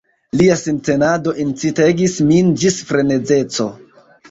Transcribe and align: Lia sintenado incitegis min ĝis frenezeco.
Lia 0.39 0.53
sintenado 0.61 1.33
incitegis 1.43 2.17
min 2.31 2.51
ĝis 2.65 2.81
frenezeco. 2.91 3.71